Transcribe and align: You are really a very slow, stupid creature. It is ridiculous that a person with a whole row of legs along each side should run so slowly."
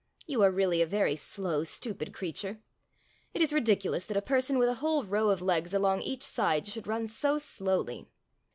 You 0.25 0.41
are 0.41 0.49
really 0.49 0.81
a 0.81 0.87
very 0.87 1.15
slow, 1.15 1.63
stupid 1.63 2.11
creature. 2.11 2.59
It 3.35 3.41
is 3.43 3.53
ridiculous 3.53 4.03
that 4.05 4.17
a 4.17 4.21
person 4.23 4.57
with 4.57 4.67
a 4.67 4.73
whole 4.81 5.03
row 5.03 5.29
of 5.29 5.43
legs 5.43 5.75
along 5.75 6.01
each 6.01 6.23
side 6.23 6.65
should 6.65 6.87
run 6.87 7.07
so 7.07 7.37
slowly." 7.37 8.07